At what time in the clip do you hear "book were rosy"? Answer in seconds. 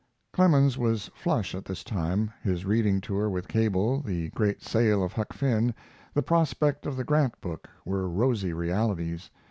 7.39-8.51